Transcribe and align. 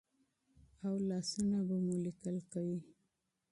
او 0.85 0.93
لاسونه 1.09 1.59
به 1.67 1.77
مو 1.85 1.95
لیکل 2.05 2.37
کوي. 2.51 2.79